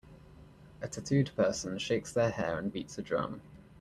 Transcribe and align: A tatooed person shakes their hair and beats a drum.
A 0.81 0.87
tatooed 0.87 1.29
person 1.35 1.77
shakes 1.77 2.11
their 2.11 2.31
hair 2.31 2.57
and 2.57 2.71
beats 2.73 2.97
a 2.97 3.03
drum. 3.03 3.39